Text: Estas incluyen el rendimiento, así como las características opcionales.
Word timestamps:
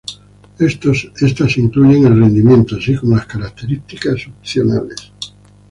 Estas 0.57 1.57
incluyen 1.57 2.07
el 2.07 2.19
rendimiento, 2.19 2.75
así 2.77 2.95
como 2.97 3.17
las 3.17 3.27
características 3.27 4.25
opcionales. 4.29 5.11